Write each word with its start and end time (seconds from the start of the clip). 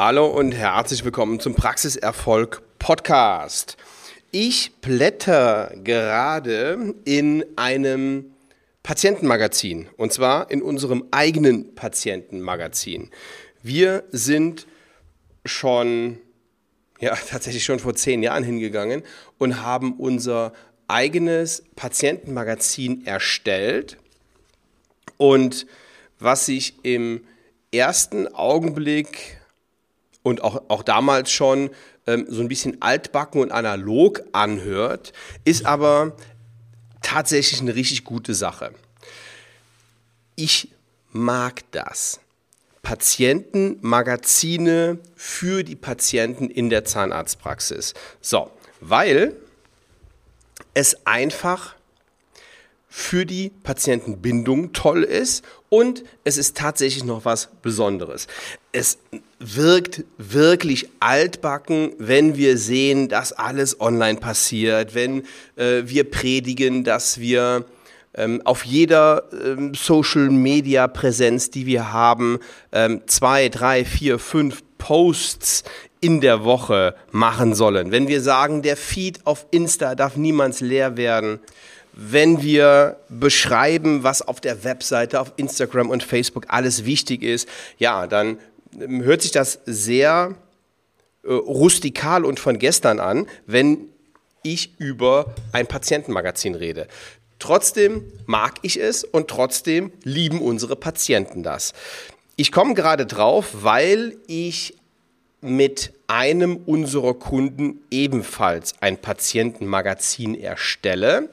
Hallo 0.00 0.28
und 0.28 0.52
herzlich 0.52 1.04
willkommen 1.04 1.40
zum 1.40 1.56
Praxiserfolg 1.56 2.62
Podcast. 2.78 3.76
Ich 4.30 4.70
blätter 4.80 5.74
gerade 5.82 6.94
in 7.04 7.44
einem 7.56 8.26
Patientenmagazin 8.84 9.88
und 9.96 10.12
zwar 10.12 10.52
in 10.52 10.62
unserem 10.62 11.02
eigenen 11.10 11.74
Patientenmagazin. 11.74 13.10
Wir 13.64 14.04
sind 14.12 14.68
schon, 15.44 16.18
ja, 17.00 17.16
tatsächlich 17.28 17.64
schon 17.64 17.80
vor 17.80 17.96
zehn 17.96 18.22
Jahren 18.22 18.44
hingegangen 18.44 19.02
und 19.36 19.62
haben 19.62 19.94
unser 19.94 20.52
eigenes 20.86 21.64
Patientenmagazin 21.74 23.04
erstellt 23.04 23.96
und 25.16 25.66
was 26.20 26.46
sich 26.46 26.74
im 26.84 27.26
ersten 27.72 28.28
Augenblick 28.28 29.37
und 30.28 30.42
auch, 30.42 30.62
auch 30.68 30.82
damals 30.82 31.32
schon 31.32 31.70
ähm, 32.06 32.26
so 32.28 32.42
ein 32.42 32.48
bisschen 32.48 32.82
altbacken 32.82 33.40
und 33.40 33.50
analog 33.50 34.22
anhört, 34.32 35.14
ist 35.44 35.64
aber 35.66 36.14
tatsächlich 37.02 37.60
eine 37.60 37.74
richtig 37.74 38.04
gute 38.04 38.34
Sache. 38.34 38.72
Ich 40.36 40.68
mag 41.10 41.64
das. 41.72 42.20
Patientenmagazine 42.82 44.98
für 45.16 45.64
die 45.64 45.76
Patienten 45.76 46.48
in 46.48 46.70
der 46.70 46.84
Zahnarztpraxis. 46.84 47.94
So, 48.20 48.52
weil 48.80 49.34
es 50.74 51.04
einfach 51.06 51.74
für 52.88 53.26
die 53.26 53.50
Patientenbindung 53.50 54.72
toll 54.72 55.02
ist 55.02 55.44
und 55.68 56.04
es 56.24 56.38
ist 56.38 56.56
tatsächlich 56.56 57.04
noch 57.04 57.24
was 57.24 57.48
Besonderes. 57.60 58.28
Es 58.72 58.98
wirkt 59.38 60.04
wirklich 60.16 60.88
altbacken, 61.00 61.92
wenn 61.98 62.36
wir 62.36 62.58
sehen, 62.58 63.08
dass 63.08 63.32
alles 63.32 63.80
online 63.80 64.18
passiert, 64.18 64.94
wenn 64.94 65.24
äh, 65.56 65.82
wir 65.84 66.10
predigen, 66.10 66.84
dass 66.84 67.20
wir 67.20 67.64
ähm, 68.14 68.42
auf 68.44 68.64
jeder 68.64 69.24
ähm, 69.32 69.74
Social-Media-Präsenz, 69.74 71.50
die 71.50 71.66
wir 71.66 71.92
haben, 71.92 72.40
ähm, 72.72 73.02
zwei, 73.06 73.48
drei, 73.48 73.84
vier, 73.84 74.18
fünf 74.18 74.62
Posts 74.78 75.64
in 76.00 76.20
der 76.20 76.44
Woche 76.44 76.94
machen 77.10 77.54
sollen. 77.54 77.92
Wenn 77.92 78.08
wir 78.08 78.20
sagen, 78.20 78.62
der 78.62 78.76
Feed 78.76 79.20
auf 79.24 79.46
Insta 79.50 79.94
darf 79.94 80.16
niemals 80.16 80.60
leer 80.60 80.96
werden 80.96 81.40
wenn 82.00 82.42
wir 82.42 82.96
beschreiben, 83.08 84.04
was 84.04 84.22
auf 84.22 84.40
der 84.40 84.62
Webseite, 84.62 85.20
auf 85.20 85.32
Instagram 85.36 85.90
und 85.90 86.04
Facebook 86.04 86.44
alles 86.46 86.84
wichtig 86.84 87.24
ist, 87.24 87.48
ja, 87.76 88.06
dann 88.06 88.38
hört 88.80 89.22
sich 89.22 89.30
das 89.30 89.60
sehr 89.66 90.34
äh, 91.22 91.32
rustikal 91.32 92.24
und 92.24 92.40
von 92.40 92.58
gestern 92.58 93.00
an, 93.00 93.26
wenn 93.46 93.88
ich 94.42 94.78
über 94.78 95.34
ein 95.52 95.66
Patientenmagazin 95.66 96.54
rede. 96.54 96.88
Trotzdem 97.38 98.04
mag 98.26 98.54
ich 98.62 98.80
es 98.80 99.04
und 99.04 99.28
trotzdem 99.28 99.92
lieben 100.02 100.40
unsere 100.40 100.76
Patienten 100.76 101.42
das. 101.42 101.72
Ich 102.36 102.52
komme 102.52 102.74
gerade 102.74 103.06
drauf, 103.06 103.48
weil 103.52 104.16
ich 104.26 104.74
mit 105.40 105.92
einem 106.08 106.56
unserer 106.56 107.14
Kunden 107.14 107.80
ebenfalls 107.90 108.74
ein 108.80 108.98
Patientenmagazin 108.98 110.34
erstelle. 110.34 111.30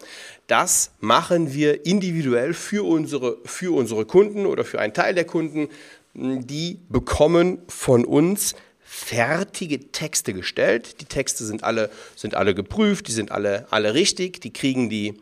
Das 0.48 0.92
machen 1.00 1.54
wir 1.54 1.86
individuell 1.88 2.54
für 2.54 2.86
unsere, 2.86 3.38
für 3.46 3.76
unsere 3.76 4.06
Kunden 4.06 4.46
oder 4.46 4.64
für 4.64 4.80
einen 4.80 4.94
Teil 4.94 5.16
der 5.16 5.26
Kunden. 5.26 5.70
Die 6.18 6.80
bekommen 6.88 7.60
von 7.68 8.06
uns 8.06 8.56
fertige 8.80 9.92
Texte 9.92 10.34
gestellt. 10.34 11.02
Die 11.02 11.06
Texte 11.06 11.44
sind 11.44 11.64
alle, 11.64 11.90
sind 12.16 12.36
alle 12.36 12.56
geprüft, 12.56 13.10
die 13.10 13.12
sind 13.12 13.32
alle, 13.32 13.68
alle 13.70 13.94
richtig. 13.94 14.40
Die 14.40 14.54
kriegen 14.54 14.90
die 14.90 15.22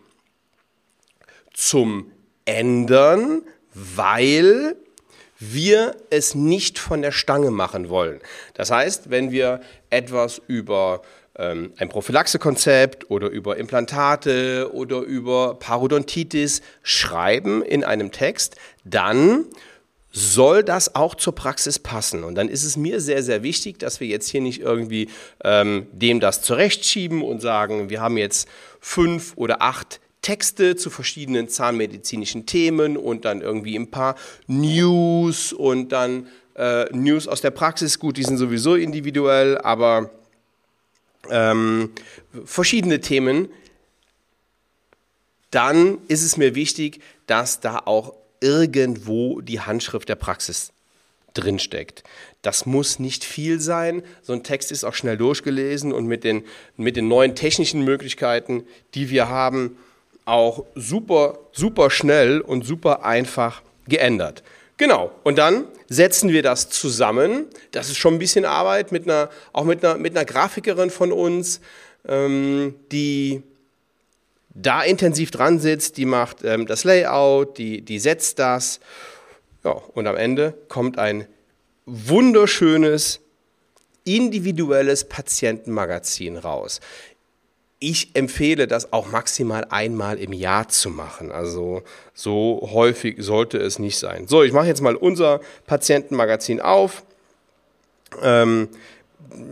zum 1.54 2.12
Ändern, 2.46 3.42
weil 3.74 4.76
wir 5.40 5.96
es 6.12 6.36
nicht 6.36 6.78
von 6.78 7.02
der 7.02 7.12
Stange 7.12 7.50
machen 7.50 7.90
wollen. 7.90 8.20
Das 8.54 8.70
heißt, 8.70 9.10
wenn 9.10 9.32
wir 9.32 9.62
etwas 9.90 10.42
über 10.48 11.02
ähm, 11.36 11.74
ein 11.78 11.90
Prophylaxekonzept 11.90 13.10
oder 13.10 13.30
über 13.30 13.58
Implantate 13.58 14.70
oder 14.72 15.00
über 15.00 15.56
Parodontitis 15.56 16.62
schreiben 16.84 17.64
in 17.64 17.84
einem 17.84 18.12
Text, 18.12 18.56
dann 18.84 19.46
soll 20.16 20.64
das 20.64 20.94
auch 20.94 21.16
zur 21.16 21.34
Praxis 21.34 21.80
passen. 21.80 22.24
Und 22.24 22.36
dann 22.36 22.48
ist 22.48 22.64
es 22.64 22.78
mir 22.78 23.02
sehr, 23.02 23.24
sehr 23.24 23.42
wichtig, 23.42 23.80
dass 23.80 24.00
wir 24.00 24.08
jetzt 24.08 24.30
hier 24.30 24.42
nicht 24.42 24.62
irgendwie 24.62 25.10
ähm, 25.44 25.88
dem 25.92 26.20
das 26.20 26.44
zurechtschieben 26.44 27.24
und 27.24 27.42
sagen, 27.42 27.90
wir 27.90 28.00
haben 28.00 28.18
jetzt 28.18 28.48
fünf 28.80 29.34
oder 29.36 29.64
acht 29.64 30.00
Texte 30.22 30.76
zu 30.76 30.92
verschiedenen 30.92 31.50
zahnmedizinischen 31.50 32.46
Themen 32.46 32.96
und 32.96 33.26
dann 33.26 33.42
irgendwie 33.42 33.76
ein 33.76 33.90
paar 33.90 34.16
News 34.46 35.52
und 35.52 35.92
dann 35.92 36.28
äh, 36.56 36.86
News 36.96 37.28
aus 37.28 37.42
der 37.42 37.52
Praxis. 37.52 37.98
Gut, 37.98 38.18
die 38.18 38.24
sind 38.24 38.38
sowieso 38.38 38.76
individuell, 38.76 39.58
aber 39.58 40.12
ähm, 41.32 41.92
verschiedene 42.46 43.02
Themen, 43.02 43.50
dann 45.50 45.98
ist 46.08 46.24
es 46.24 46.38
mir 46.38 46.54
wichtig, 46.54 47.02
dass 47.26 47.60
da 47.60 47.80
auch 47.86 48.14
irgendwo 48.44 49.40
die 49.40 49.62
Handschrift 49.62 50.10
der 50.10 50.16
Praxis 50.16 50.74
drinsteckt. 51.34 52.04
Das 52.42 52.66
muss 52.66 53.00
nicht 53.00 53.24
viel 53.24 53.60
sein. 53.60 54.04
So 54.22 54.34
ein 54.34 54.44
Text 54.44 54.72
ist 54.72 54.84
auch 54.84 54.94
schnell 54.94 55.18
durchgelesen 55.18 55.94
und 55.94 56.06
mit 56.06 56.24
den, 56.24 56.44
mit 56.78 56.96
den 56.98 57.08
neuen 57.08 57.36
technischen 57.36 57.84
Möglichkeiten, 57.84 58.66
die 58.94 59.10
wir 59.10 59.30
haben, 59.30 59.78
auch 60.26 60.66
super, 60.76 61.40
super 61.52 61.90
schnell 61.90 62.42
und 62.42 62.66
super 62.66 63.04
einfach 63.06 63.62
geändert. 63.88 64.44
Genau, 64.78 65.12
und 65.24 65.38
dann 65.38 65.66
setzen 65.88 66.30
wir 66.30 66.44
das 66.44 66.70
zusammen. 66.70 67.46
Das 67.72 67.90
ist 67.90 67.98
schon 67.98 68.16
ein 68.16 68.20
bisschen 68.20 68.46
Arbeit, 68.46 68.92
mit 68.92 69.04
einer, 69.04 69.30
auch 69.54 69.66
mit 69.66 69.84
einer, 69.84 69.98
mit 69.98 70.16
einer 70.16 70.26
Grafikerin 70.26 70.90
von 70.90 71.12
uns, 71.12 71.62
ähm, 72.08 72.76
die 72.92 73.44
da 74.54 74.84
intensiv 74.84 75.32
dran 75.32 75.60
sitzt, 75.60 75.98
die 75.98 76.06
macht 76.06 76.44
ähm, 76.44 76.66
das 76.66 76.84
Layout, 76.84 77.58
die, 77.58 77.82
die 77.82 78.00
setzt 78.00 78.40
das. 78.40 78.80
Ja, 79.64 79.72
und 79.72 80.08
am 80.08 80.16
Ende 80.16 80.54
kommt 80.68 81.00
ein 81.00 81.28
wunderschönes, 81.86 83.20
individuelles 84.06 85.06
Patientenmagazin 85.06 86.38
raus 86.38 86.82
ich 87.84 88.16
empfehle 88.16 88.66
das 88.66 88.94
auch 88.94 89.08
maximal 89.08 89.68
einmal 89.70 90.18
im 90.18 90.32
Jahr 90.32 90.70
zu 90.70 90.90
machen. 90.90 91.34
Also 91.34 91.84
so 92.14 92.70
häufig 92.72 93.18
sollte 93.20 93.58
es 93.58 93.78
nicht 93.78 94.00
sein. 94.00 94.26
So, 94.26 94.42
ich 94.42 94.54
mache 94.54 94.68
jetzt 94.68 94.80
mal 94.80 94.96
unser 94.96 95.42
Patientenmagazin 95.68 96.62
auf. 96.62 97.04
Ähm, 98.22 98.70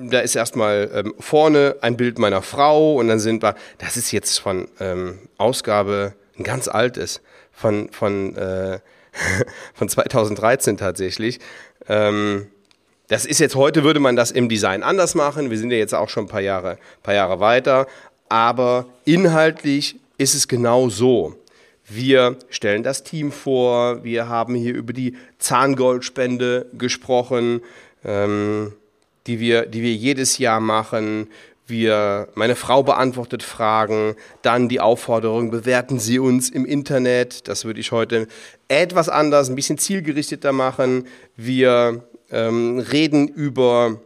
da 0.09 0.19
ist 0.19 0.35
erstmal 0.35 0.89
ähm, 0.93 1.13
vorne 1.19 1.75
ein 1.81 1.97
Bild 1.97 2.19
meiner 2.19 2.41
Frau 2.41 2.95
und 2.95 3.07
dann 3.07 3.19
sind 3.19 3.43
wir, 3.43 3.55
das 3.77 3.97
ist 3.97 4.11
jetzt 4.11 4.39
von 4.39 4.67
ähm, 4.79 5.19
Ausgabe, 5.37 6.13
ein 6.37 6.43
ganz 6.43 6.67
altes, 6.67 7.21
von, 7.51 7.89
von, 7.91 8.35
äh, 8.35 8.79
von 9.73 9.89
2013 9.89 10.77
tatsächlich. 10.77 11.39
Ähm, 11.87 12.47
das 13.07 13.25
ist 13.25 13.39
jetzt 13.39 13.55
heute, 13.55 13.83
würde 13.83 13.99
man 13.99 14.15
das 14.15 14.31
im 14.31 14.47
Design 14.47 14.83
anders 14.83 15.15
machen. 15.15 15.49
Wir 15.49 15.57
sind 15.57 15.71
ja 15.71 15.77
jetzt 15.77 15.93
auch 15.93 16.07
schon 16.07 16.25
ein 16.25 16.29
paar 16.29 16.41
Jahre, 16.41 16.77
paar 17.03 17.13
Jahre 17.13 17.39
weiter 17.39 17.87
aber 18.31 18.85
inhaltlich 19.03 19.99
ist 20.17 20.35
es 20.35 20.47
genau 20.47 20.87
so. 20.87 21.35
Wir 21.85 22.37
stellen 22.49 22.81
das 22.81 23.03
Team 23.03 23.33
vor, 23.33 24.05
wir 24.05 24.29
haben 24.29 24.55
hier 24.55 24.73
über 24.73 24.93
die 24.93 25.17
Zahngoldspende 25.37 26.67
gesprochen, 26.77 27.59
ähm, 28.05 28.71
die, 29.31 29.39
wir, 29.39 29.65
die 29.65 29.81
wir 29.81 29.93
jedes 29.93 30.39
Jahr 30.39 30.59
machen. 30.59 31.29
Wir, 31.65 32.27
meine 32.35 32.57
Frau 32.57 32.83
beantwortet 32.83 33.43
Fragen, 33.43 34.15
dann 34.41 34.67
die 34.67 34.81
Aufforderung, 34.81 35.51
bewerten 35.51 35.99
Sie 35.99 36.19
uns 36.19 36.49
im 36.49 36.65
Internet. 36.65 37.47
Das 37.47 37.63
würde 37.63 37.79
ich 37.79 37.93
heute 37.93 38.27
etwas 38.67 39.07
anders, 39.07 39.49
ein 39.49 39.55
bisschen 39.55 39.77
zielgerichteter 39.77 40.51
machen. 40.51 41.07
Wir 41.37 42.03
ähm, 42.29 42.79
reden 42.79 43.29
über 43.29 44.01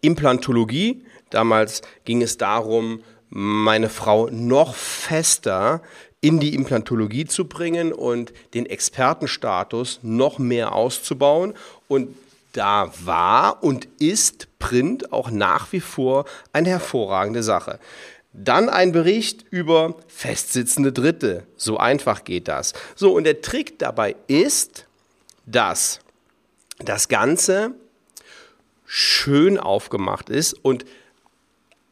Implantologie. 0.00 1.04
Damals 1.30 1.82
ging 2.04 2.20
es 2.20 2.36
darum, 2.36 3.04
meine 3.28 3.88
Frau 3.88 4.28
noch 4.30 4.74
fester 4.74 5.82
in 6.20 6.40
die 6.40 6.54
Implantologie 6.54 7.26
zu 7.26 7.46
bringen 7.46 7.92
und 7.92 8.32
den 8.54 8.66
Expertenstatus 8.66 10.00
noch 10.02 10.40
mehr 10.40 10.74
auszubauen. 10.74 11.54
Und 11.86 12.08
da 12.56 12.92
war 13.04 13.62
und 13.62 13.88
ist 13.98 14.48
Print 14.58 15.12
auch 15.12 15.30
nach 15.30 15.72
wie 15.72 15.80
vor 15.80 16.24
eine 16.52 16.70
hervorragende 16.70 17.42
Sache. 17.42 17.78
Dann 18.32 18.68
ein 18.68 18.92
Bericht 18.92 19.44
über 19.50 19.96
festsitzende 20.08 20.92
Dritte. 20.92 21.46
So 21.56 21.78
einfach 21.78 22.24
geht 22.24 22.48
das. 22.48 22.74
So, 22.94 23.14
und 23.14 23.24
der 23.24 23.40
Trick 23.40 23.78
dabei 23.78 24.16
ist, 24.26 24.86
dass 25.46 26.00
das 26.78 27.08
Ganze 27.08 27.72
schön 28.84 29.58
aufgemacht 29.58 30.28
ist 30.28 30.52
und 30.52 30.84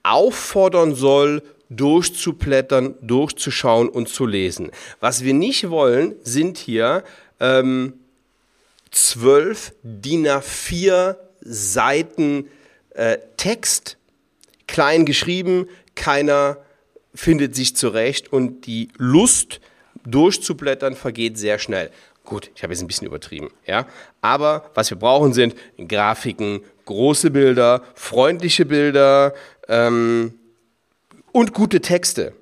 auffordern 0.03 0.95
soll, 0.95 1.43
durchzublättern, 1.71 2.95
durchzuschauen 3.01 3.89
und 3.89 4.09
zu 4.09 4.27
lesen. 4.27 4.71
Was 5.01 5.25
wir 5.25 5.35
nicht 5.35 5.71
wollen, 5.71 6.15
sind 6.23 6.59
hier 6.59 7.05
ähm, 7.41 7.95
zwölf 8.95 9.75
DIN 9.83 10.27
A4 10.27 11.17
Seiten 11.41 12.49
äh, 12.91 13.19
Text, 13.37 13.99
klein 14.67 15.05
geschrieben, 15.05 15.69
keiner 15.95 16.59
findet 17.15 17.55
sich 17.55 17.77
zurecht 17.77 18.33
und 18.33 18.67
die 18.67 18.89
Lust 18.97 19.61
durchzublättern 20.07 20.97
vergeht 20.97 21.39
sehr 21.39 21.59
schnell. 21.59 21.91
Gut, 22.25 22.51
ich 22.55 22.63
habe 22.63 22.73
jetzt 22.73 22.83
ein 22.83 22.87
bisschen 22.87 23.07
übertrieben, 23.07 23.51
ja. 23.67 23.87
Aber 24.23 24.71
was 24.75 24.91
wir 24.91 24.99
brauchen 24.99 25.35
sind 25.35 25.55
Grafiken, 25.77 26.63
große 26.87 27.31
Bilder, 27.31 27.83
freundliche 27.95 28.65
Bilder 28.65 29.35
ähm, 29.69 30.35
und 31.33 31.53
gute 31.53 31.81
Texte. 31.81 32.33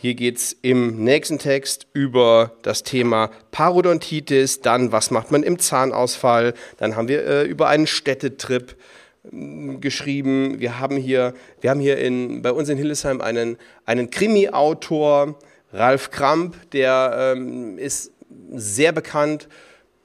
Hier 0.00 0.14
geht 0.14 0.36
es 0.36 0.56
im 0.62 1.02
nächsten 1.02 1.40
Text 1.40 1.88
über 1.92 2.52
das 2.62 2.84
Thema 2.84 3.32
Parodontitis, 3.50 4.60
dann 4.60 4.92
was 4.92 5.10
macht 5.10 5.32
man 5.32 5.42
im 5.42 5.58
Zahnausfall, 5.58 6.54
dann 6.76 6.94
haben 6.94 7.08
wir 7.08 7.26
äh, 7.26 7.42
über 7.42 7.66
einen 7.66 7.88
Städtetrip 7.88 8.76
äh, 9.24 9.74
geschrieben. 9.78 10.60
Wir 10.60 10.78
haben 10.78 10.96
hier, 10.96 11.34
wir 11.60 11.70
haben 11.70 11.80
hier 11.80 11.98
in, 11.98 12.42
bei 12.42 12.52
uns 12.52 12.68
in 12.68 12.78
Hildesheim 12.78 13.20
einen, 13.20 13.56
einen 13.86 14.08
Krimi-Autor, 14.08 15.36
Ralf 15.72 16.12
Kramp, 16.12 16.54
der 16.70 17.34
ähm, 17.36 17.76
ist 17.76 18.12
sehr 18.52 18.92
bekannt, 18.92 19.48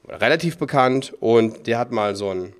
relativ 0.07 0.57
bekannt 0.57 1.13
und 1.19 1.67
der 1.67 1.77
hat 1.77 1.91
mal 1.91 2.15
so 2.15 2.31
ein 2.31 2.53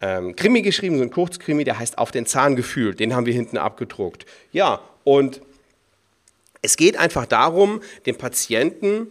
ähm, 0.00 0.34
Krimi 0.34 0.62
geschrieben, 0.62 0.96
so 0.96 1.02
ein 1.02 1.10
Kurzkrimi, 1.10 1.64
der 1.64 1.78
heißt 1.78 1.98
Auf 1.98 2.12
den 2.12 2.24
Zahn 2.24 2.56
gefühlt. 2.56 2.98
Den 2.98 3.14
haben 3.14 3.26
wir 3.26 3.34
hinten 3.34 3.58
abgedruckt. 3.58 4.24
Ja, 4.52 4.80
und 5.04 5.42
es 6.66 6.76
geht 6.76 6.96
einfach 6.96 7.26
darum, 7.26 7.80
dem 8.06 8.18
Patienten 8.18 9.06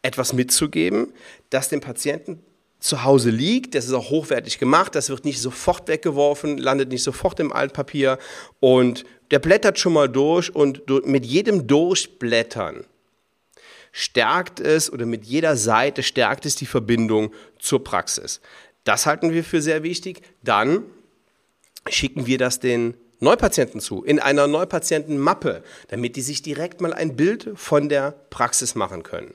etwas 0.00 0.32
mitzugeben, 0.32 1.12
das 1.50 1.68
dem 1.68 1.80
Patienten 1.80 2.40
zu 2.78 3.02
Hause 3.02 3.30
liegt. 3.30 3.74
Das 3.74 3.86
ist 3.86 3.92
auch 3.92 4.10
hochwertig 4.10 4.60
gemacht. 4.60 4.94
Das 4.94 5.10
wird 5.10 5.24
nicht 5.24 5.40
sofort 5.40 5.88
weggeworfen, 5.88 6.58
landet 6.58 6.90
nicht 6.90 7.02
sofort 7.02 7.40
im 7.40 7.52
Altpapier. 7.52 8.16
Und 8.60 9.04
der 9.32 9.40
blättert 9.40 9.80
schon 9.80 9.92
mal 9.92 10.08
durch 10.08 10.54
und 10.54 10.88
mit 11.04 11.26
jedem 11.26 11.66
Durchblättern 11.66 12.84
stärkt 13.90 14.60
es 14.60 14.90
oder 14.90 15.04
mit 15.04 15.24
jeder 15.24 15.56
Seite 15.56 16.04
stärkt 16.04 16.46
es 16.46 16.54
die 16.54 16.66
Verbindung 16.66 17.34
zur 17.58 17.82
Praxis. 17.82 18.40
Das 18.84 19.06
halten 19.06 19.32
wir 19.32 19.42
für 19.42 19.60
sehr 19.60 19.82
wichtig. 19.82 20.22
Dann 20.44 20.84
schicken 21.88 22.26
wir 22.26 22.38
das 22.38 22.60
den 22.60 22.94
Neupatienten 23.22 23.80
zu, 23.80 24.02
in 24.02 24.18
einer 24.18 24.46
Neupatientenmappe, 24.46 25.62
damit 25.88 26.16
die 26.16 26.22
sich 26.22 26.42
direkt 26.42 26.80
mal 26.80 26.92
ein 26.92 27.16
Bild 27.16 27.50
von 27.54 27.88
der 27.88 28.14
Praxis 28.30 28.74
machen 28.74 29.02
können. 29.02 29.32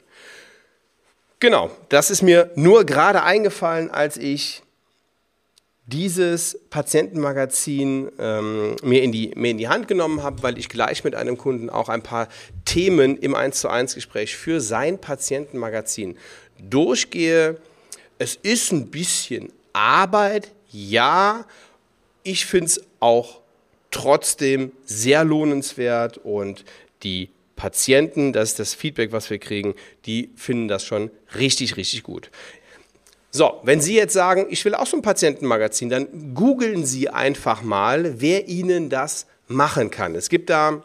Genau, 1.40 1.72
das 1.90 2.10
ist 2.12 2.22
mir 2.22 2.52
nur 2.56 2.84
gerade 2.84 3.24
eingefallen, 3.24 3.90
als 3.90 4.18
ich 4.18 4.64
dieses 5.86 6.60
Patientenmagazin 6.70 8.12
ähm, 8.20 8.76
mir, 8.84 9.02
in 9.04 9.14
die, 9.14 9.32
mir 9.36 9.52
in 9.52 9.58
die 9.58 9.70
Hand 9.70 9.88
genommen 9.88 10.22
habe, 10.22 10.44
weil 10.44 10.58
ich 10.58 10.68
gleich 10.68 11.06
mit 11.06 11.16
einem 11.16 11.38
Kunden 11.38 11.70
auch 11.70 11.88
ein 11.88 12.04
paar 12.04 12.28
Themen 12.66 13.18
im 13.18 13.36
1 13.36 13.62
zu 13.62 13.70
1 13.70 13.96
Gespräch 13.96 14.36
für 14.36 14.60
sein 14.60 15.00
Patientenmagazin 15.00 16.18
durchgehe. 16.60 17.58
Es 18.20 18.36
ist 18.36 18.74
ein 18.74 18.92
bisschen 18.92 19.54
Arbeit, 19.72 20.52
ja. 20.72 21.46
Ich 22.24 22.46
finde 22.46 22.66
es 22.66 22.82
auch 23.00 23.40
trotzdem 23.98 24.72
sehr 24.86 25.24
lohnenswert 25.24 26.20
und 26.20 26.64
die 27.02 27.30
Patienten, 27.56 28.32
das 28.32 28.50
ist 28.50 28.60
das 28.60 28.74
Feedback, 28.76 29.12
was 29.12 29.32
wir 29.32 29.40
kriegen, 29.40 29.74
die 30.06 30.30
finden 30.36 30.68
das 30.68 30.86
schon 30.86 31.10
richtig, 31.36 31.78
richtig 31.78 32.04
gut. 32.04 32.30
So, 33.32 33.60
wenn 33.64 33.82
Sie 33.82 33.96
jetzt 33.96 34.14
sagen, 34.14 34.46
ich 34.52 34.64
will 34.66 34.76
auch 34.76 34.86
so 34.86 34.98
ein 34.98 35.02
Patientenmagazin, 35.02 35.90
dann 35.90 36.36
googeln 36.36 36.86
Sie 36.86 37.10
einfach 37.10 37.64
mal, 37.64 38.22
wer 38.22 38.48
Ihnen 38.48 38.92
das 38.92 39.26
machen 39.48 39.90
kann. 39.90 40.14
Es 40.14 40.30
gibt 40.30 40.52
da 40.52 40.84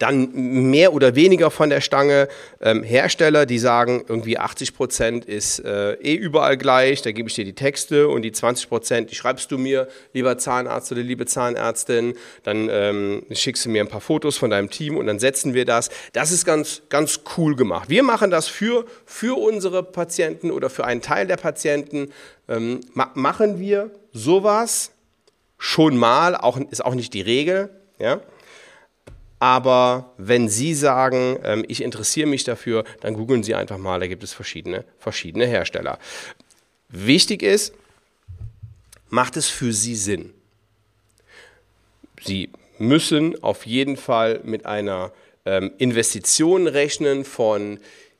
dann 0.00 0.32
mehr 0.70 0.94
oder 0.94 1.14
weniger 1.14 1.50
von 1.50 1.70
der 1.70 1.80
Stange 1.80 2.28
ähm, 2.60 2.82
Hersteller, 2.82 3.44
die 3.44 3.58
sagen, 3.58 4.04
irgendwie 4.08 4.38
80 4.38 4.74
Prozent 4.74 5.24
ist 5.26 5.60
äh, 5.60 5.92
eh 5.94 6.14
überall 6.14 6.56
gleich, 6.56 7.02
da 7.02 7.12
gebe 7.12 7.28
ich 7.28 7.34
dir 7.34 7.44
die 7.44 7.54
Texte 7.54 8.08
und 8.08 8.22
die 8.22 8.32
20 8.32 8.68
Prozent, 8.68 9.10
die 9.10 9.14
schreibst 9.14 9.50
du 9.50 9.58
mir, 9.58 9.88
lieber 10.14 10.38
Zahnarzt 10.38 10.90
oder 10.90 11.02
liebe 11.02 11.26
Zahnärztin, 11.26 12.14
dann 12.44 12.68
ähm, 12.70 13.26
schickst 13.30 13.66
du 13.66 13.68
mir 13.68 13.82
ein 13.82 13.88
paar 13.88 14.00
Fotos 14.00 14.38
von 14.38 14.50
deinem 14.50 14.70
Team 14.70 14.96
und 14.96 15.06
dann 15.06 15.18
setzen 15.18 15.52
wir 15.52 15.66
das. 15.66 15.90
Das 16.14 16.32
ist 16.32 16.46
ganz, 16.46 16.82
ganz 16.88 17.20
cool 17.36 17.54
gemacht. 17.54 17.90
Wir 17.90 18.02
machen 18.02 18.30
das 18.30 18.48
für, 18.48 18.86
für 19.04 19.38
unsere 19.38 19.82
Patienten 19.82 20.50
oder 20.50 20.70
für 20.70 20.84
einen 20.84 21.02
Teil 21.02 21.26
der 21.26 21.36
Patienten, 21.36 22.10
ähm, 22.48 22.80
ma 22.94 23.10
machen 23.14 23.60
wir 23.60 23.90
sowas 24.12 24.92
schon 25.58 25.96
mal, 25.96 26.36
auch, 26.36 26.58
ist 26.70 26.84
auch 26.84 26.94
nicht 26.94 27.12
die 27.12 27.20
Regel, 27.20 27.68
ja, 27.98 28.20
aber 29.40 30.12
wenn 30.18 30.48
Sie 30.48 30.74
sagen, 30.74 31.38
ähm, 31.42 31.64
ich 31.66 31.82
interessiere 31.82 32.28
mich 32.28 32.44
dafür, 32.44 32.84
dann 33.00 33.14
googeln 33.14 33.42
Sie 33.42 33.54
einfach 33.54 33.78
mal, 33.78 33.98
da 33.98 34.06
gibt 34.06 34.22
es 34.22 34.32
verschiedene, 34.32 34.84
verschiedene 34.98 35.46
Hersteller. 35.46 35.98
Wichtig 36.90 37.42
ist, 37.42 37.74
macht 39.08 39.36
es 39.38 39.48
für 39.48 39.72
Sie 39.72 39.96
Sinn. 39.96 40.34
Sie 42.22 42.50
müssen 42.78 43.42
auf 43.42 43.64
jeden 43.64 43.96
Fall 43.96 44.40
mit 44.44 44.66
einer 44.66 45.10
ähm, 45.46 45.72
Investition 45.78 46.66
rechnen 46.66 47.24
von, 47.24 47.78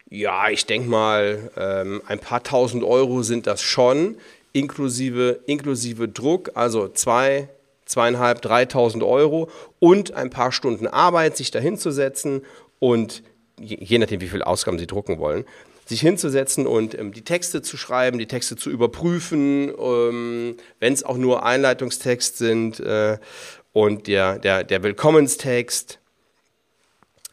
ja, 0.09 0.49
ich 0.49 0.65
denke 0.65 0.89
mal, 0.89 1.51
ähm, 1.57 2.01
ein 2.07 2.19
paar 2.19 2.43
tausend 2.43 2.83
Euro 2.83 3.23
sind 3.23 3.47
das 3.47 3.61
schon, 3.61 4.17
inklusive, 4.53 5.41
inklusive 5.47 6.09
Druck, 6.09 6.53
also 6.55 6.89
zwei, 6.89 7.51
zweieinhalb, 7.91 8.41
dreitausend 8.41 9.03
Euro 9.03 9.51
und 9.79 10.15
ein 10.15 10.31
paar 10.31 10.53
Stunden 10.53 10.87
Arbeit, 10.87 11.37
sich 11.37 11.51
dahinzusetzen 11.51 12.43
und 12.79 13.23
je 13.61 13.99
nachdem, 13.99 14.21
wie 14.21 14.29
viel 14.29 14.43
Ausgaben 14.43 14.79
Sie 14.79 14.87
drucken 14.87 15.19
wollen, 15.19 15.45
sich 15.85 16.01
hinzusetzen 16.01 16.67
und 16.67 16.97
ähm, 16.97 17.13
die 17.13 17.25
Texte 17.25 17.63
zu 17.63 17.77
schreiben, 17.77 18.19
die 18.19 18.27
Texte 18.27 18.57
zu 18.57 18.71
überprüfen, 18.71 19.73
ähm, 19.77 20.57
wenn 20.79 20.93
es 20.93 21.03
auch 21.03 21.17
nur 21.17 21.45
Einleitungstext 21.45 22.39
sind 22.39 22.81
äh, 22.81 23.19
und 23.73 24.07
der, 24.07 24.39
der, 24.39 24.65
der 24.65 24.83
Willkommenstext. 24.83 25.99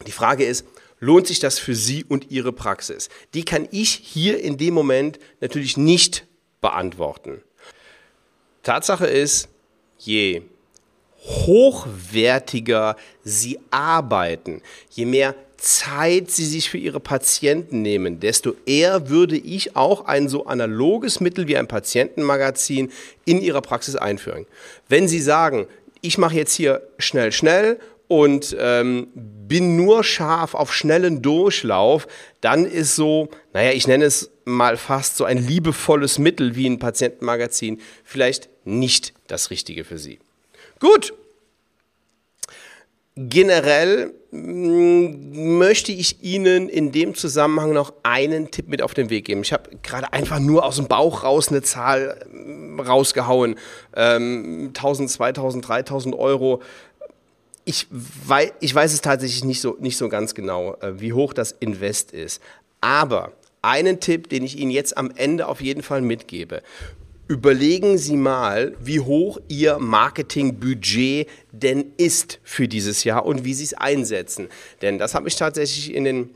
Die 0.06 0.12
Frage 0.12 0.44
ist, 0.44 0.66
lohnt 0.98 1.28
sich 1.28 1.38
das 1.38 1.58
für 1.58 1.74
Sie 1.74 2.04
und 2.04 2.30
Ihre 2.30 2.52
Praxis? 2.52 3.08
Die 3.32 3.44
kann 3.44 3.68
ich 3.70 3.90
hier 3.90 4.40
in 4.40 4.58
dem 4.58 4.74
Moment 4.74 5.18
natürlich 5.40 5.76
nicht 5.76 6.26
beantworten. 6.60 7.42
Tatsache 8.64 9.06
ist, 9.06 9.48
je 9.98 10.42
hochwertiger 11.24 12.96
sie 13.24 13.58
arbeiten, 13.70 14.62
je 14.90 15.04
mehr 15.04 15.34
Zeit 15.58 16.30
sie 16.30 16.46
sich 16.46 16.70
für 16.70 16.78
ihre 16.78 17.00
Patienten 17.00 17.82
nehmen, 17.82 18.20
desto 18.20 18.54
eher 18.64 19.08
würde 19.08 19.36
ich 19.36 19.74
auch 19.76 20.06
ein 20.06 20.28
so 20.28 20.46
analoges 20.46 21.20
Mittel 21.20 21.48
wie 21.48 21.56
ein 21.56 21.66
Patientenmagazin 21.66 22.92
in 23.24 23.42
ihrer 23.42 23.60
Praxis 23.60 23.96
einführen. 23.96 24.46
Wenn 24.88 25.08
Sie 25.08 25.20
sagen, 25.20 25.66
ich 26.00 26.16
mache 26.16 26.36
jetzt 26.36 26.54
hier 26.54 26.82
schnell, 26.98 27.32
schnell 27.32 27.80
und 28.06 28.56
ähm, 28.58 29.08
bin 29.14 29.74
nur 29.74 30.04
scharf 30.04 30.54
auf 30.54 30.72
schnellen 30.72 31.22
Durchlauf, 31.22 32.06
dann 32.40 32.64
ist 32.64 32.94
so, 32.94 33.28
naja, 33.52 33.72
ich 33.72 33.88
nenne 33.88 34.04
es 34.04 34.30
mal 34.44 34.76
fast 34.76 35.16
so 35.16 35.24
ein 35.24 35.38
liebevolles 35.38 36.18
Mittel 36.18 36.54
wie 36.54 36.68
ein 36.68 36.78
Patientenmagazin 36.78 37.80
vielleicht 38.04 38.48
nicht 38.68 39.14
das 39.26 39.50
Richtige 39.50 39.84
für 39.84 39.98
Sie. 39.98 40.18
Gut. 40.78 41.12
Generell 43.16 44.14
mm, 44.30 45.58
möchte 45.58 45.90
ich 45.90 46.22
Ihnen 46.22 46.68
in 46.68 46.92
dem 46.92 47.16
Zusammenhang 47.16 47.72
noch 47.72 47.92
einen 48.04 48.52
Tipp 48.52 48.68
mit 48.68 48.80
auf 48.80 48.94
den 48.94 49.10
Weg 49.10 49.24
geben. 49.24 49.40
Ich 49.40 49.52
habe 49.52 49.70
gerade 49.82 50.12
einfach 50.12 50.38
nur 50.38 50.64
aus 50.64 50.76
dem 50.76 50.86
Bauch 50.86 51.24
raus 51.24 51.48
eine 51.48 51.62
Zahl 51.62 52.24
mm, 52.30 52.78
rausgehauen. 52.78 53.56
Ähm, 53.96 54.68
1000, 54.68 55.10
2000, 55.10 55.68
3000 55.68 56.14
Euro. 56.14 56.62
Ich 57.64 57.88
weiß, 57.90 58.52
ich 58.60 58.72
weiß 58.72 58.92
es 58.92 59.00
tatsächlich 59.00 59.44
nicht 59.44 59.60
so, 59.60 59.76
nicht 59.80 59.96
so 59.96 60.08
ganz 60.08 60.36
genau, 60.36 60.74
äh, 60.74 61.00
wie 61.00 61.12
hoch 61.12 61.32
das 61.32 61.50
Invest 61.50 62.12
ist. 62.12 62.40
Aber 62.80 63.32
einen 63.62 63.98
Tipp, 63.98 64.28
den 64.28 64.44
ich 64.44 64.56
Ihnen 64.56 64.70
jetzt 64.70 64.96
am 64.96 65.10
Ende 65.16 65.48
auf 65.48 65.60
jeden 65.60 65.82
Fall 65.82 66.02
mitgebe 66.02 66.62
überlegen 67.28 67.98
Sie 67.98 68.16
mal, 68.16 68.74
wie 68.80 69.00
hoch 69.00 69.38
Ihr 69.48 69.78
Marketingbudget 69.78 71.28
denn 71.52 71.92
ist 71.96 72.40
für 72.42 72.66
dieses 72.66 73.04
Jahr 73.04 73.24
und 73.24 73.44
wie 73.44 73.54
Sie 73.54 73.64
es 73.64 73.74
einsetzen. 73.74 74.48
Denn 74.82 74.98
das 74.98 75.14
habe 75.14 75.28
ich 75.28 75.36
tatsächlich 75.36 75.94
in 75.94 76.04
den, 76.04 76.30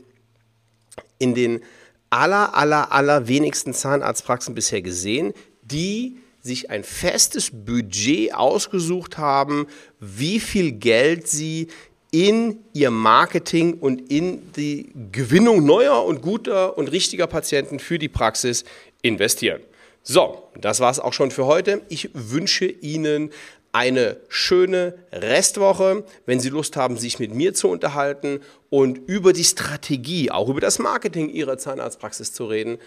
in 1.17 1.35
den 1.35 1.61
aller, 2.09 2.55
aller, 2.55 2.91
aller 2.91 3.27
wenigsten 3.27 3.73
Zahnarztpraxen 3.73 4.55
bisher 4.55 4.81
gesehen. 4.81 5.33
die 5.63 6.17
sich 6.43 6.69
ein 6.69 6.83
festes 6.83 7.51
Budget 7.51 8.33
ausgesucht 8.33 9.17
haben, 9.17 9.65
wie 9.99 10.41
viel 10.41 10.73
Geld 10.73 11.27
sie 11.27 11.69
in 12.11 12.59
ihr 12.73 12.91
Marketing 12.91 13.75
und 13.75 14.11
in 14.11 14.51
die 14.51 14.91
Gewinnung 15.11 15.65
neuer 15.65 16.05
und 16.05 16.21
guter 16.21 16.77
und 16.77 16.91
richtiger 16.91 17.27
Patienten 17.27 17.79
für 17.79 17.97
die 17.97 18.09
Praxis 18.09 18.65
investieren. 19.01 19.61
So, 20.03 20.49
das 20.59 20.81
war 20.81 20.91
es 20.91 20.99
auch 20.99 21.13
schon 21.13 21.31
für 21.31 21.45
heute. 21.45 21.81
Ich 21.87 22.09
wünsche 22.13 22.65
Ihnen 22.65 23.31
eine 23.71 24.17
schöne 24.29 24.93
Restwoche. 25.11 26.03
Wenn 26.25 26.39
Sie 26.39 26.49
Lust 26.49 26.75
haben, 26.75 26.97
sich 26.97 27.19
mit 27.19 27.33
mir 27.33 27.53
zu 27.53 27.69
unterhalten 27.69 28.41
und 28.69 28.97
über 29.07 29.33
die 29.33 29.43
Strategie, 29.43 30.29
auch 30.29 30.49
über 30.49 30.61
das 30.61 30.77
Marketing 30.77 31.29
Ihrer 31.29 31.57
Zahnarztpraxis 31.57 32.33
zu 32.33 32.45
reden, 32.45 32.77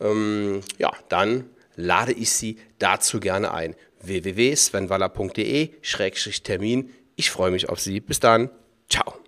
ähm, 0.00 0.62
ja, 0.78 0.90
dann 1.08 1.44
lade 1.76 2.12
ich 2.12 2.32
Sie 2.32 2.56
dazu 2.78 3.20
gerne 3.20 3.52
ein. 3.52 3.76
www.svenwaller.de-termin. 4.02 6.90
Ich 7.16 7.30
freue 7.30 7.50
mich 7.50 7.68
auf 7.68 7.80
Sie. 7.80 8.00
Bis 8.00 8.18
dann. 8.18 8.48
Ciao. 8.88 9.21